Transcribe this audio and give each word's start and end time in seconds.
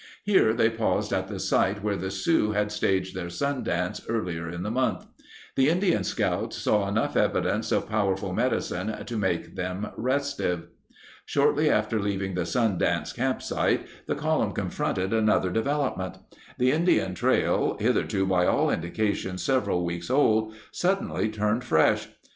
Here 0.23 0.51
they 0.51 0.71
paused 0.71 1.13
at 1.13 1.27
the 1.27 1.39
site 1.39 1.83
where 1.83 1.95
the 1.95 2.09
Sioux 2.09 2.53
had 2.53 2.71
staged 2.71 3.13
their 3.15 3.29
sun 3.29 3.61
dance 3.61 4.01
earlier 4.09 4.49
in 4.49 4.63
the 4.63 4.71
month. 4.71 5.05
The 5.55 5.69
Indian 5.69 6.03
scouts 6.03 6.57
saw 6.57 6.87
enough 6.89 7.15
evidence 7.15 7.71
of 7.71 7.87
powerful 7.87 8.33
medicine 8.33 9.05
to 9.05 9.15
make 9.15 9.55
them 9.55 9.89
restive. 9.95 10.69
Shortly 11.27 11.69
after 11.69 11.99
leaving 11.99 12.33
the 12.33 12.47
sun 12.47 12.79
dance 12.79 13.13
campsite, 13.13 13.85
the 14.07 14.15
column 14.15 14.53
confronted 14.53 15.13
another 15.13 15.51
development. 15.51 16.17
The 16.57 16.71
In 16.71 16.83
dian 16.85 17.13
trail, 17.13 17.77
hitherto 17.79 18.25
by 18.25 18.47
all 18.47 18.71
indications 18.71 19.43
several 19.43 19.85
weeks 19.85 20.09
old, 20.09 20.55
suddenly 20.71 21.29
turned 21.29 21.63
fresh. 21.63 22.07